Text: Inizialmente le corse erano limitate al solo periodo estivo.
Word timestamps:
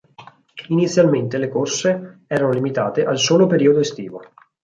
Inizialmente 0.69 1.37
le 1.37 1.47
corse 1.47 2.21
erano 2.25 2.51
limitate 2.53 3.05
al 3.05 3.19
solo 3.19 3.45
periodo 3.45 3.81
estivo. 3.81 4.19